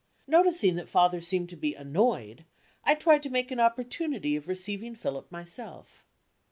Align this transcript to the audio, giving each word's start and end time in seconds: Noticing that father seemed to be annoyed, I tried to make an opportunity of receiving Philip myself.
Noticing 0.25 0.77
that 0.77 0.89
father 0.89 1.21
seemed 1.21 1.49
to 1.49 1.55
be 1.55 1.75
annoyed, 1.75 2.43
I 2.83 2.95
tried 2.95 3.21
to 3.21 3.29
make 3.29 3.51
an 3.51 3.59
opportunity 3.59 4.35
of 4.35 4.47
receiving 4.47 4.95
Philip 4.95 5.31
myself. 5.31 6.03